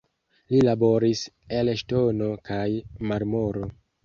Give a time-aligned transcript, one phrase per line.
[0.53, 1.21] Li laboris
[1.59, 2.65] el ŝtono kaj
[3.13, 3.71] marmoro.